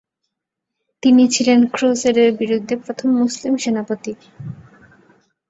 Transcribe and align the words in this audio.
তিনি 1.03 1.23
ছিলেন 1.27 1.59
ক্রুসেডের 1.67 2.29
বিরুদ্ধে 2.39 2.75
প্রথম 2.77 3.09
মুসলিম 3.21 3.53
সেনাপতি। 3.57 4.11